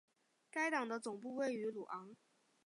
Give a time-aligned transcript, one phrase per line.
[0.49, 2.15] 该党的总部位于鲁昂。